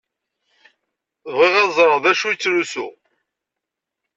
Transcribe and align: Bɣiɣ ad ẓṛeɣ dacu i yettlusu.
Bɣiɣ 1.37 1.53
ad 1.61 1.69
ẓṛeɣ 1.77 1.97
dacu 2.03 2.25
i 2.29 2.33
yettlusu. 2.33 2.87